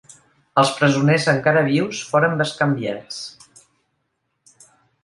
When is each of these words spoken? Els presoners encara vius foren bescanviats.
Els 0.61 0.71
presoners 0.79 1.27
encara 1.35 1.63
vius 1.69 2.01
foren 2.15 2.35
bescanviats. 2.41 3.21